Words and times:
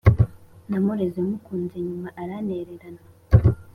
Namureze 0.69 1.19
mukunze 1.27 1.75
nyuma 1.87 2.09
arantererana 2.21 3.01